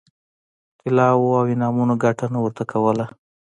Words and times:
طلاوو 0.79 1.37
او 1.39 1.45
انعامونو 1.53 1.93
ګټه 2.03 2.25
نه 2.33 2.39
ورته 2.43 2.63
کوله. 2.71 3.05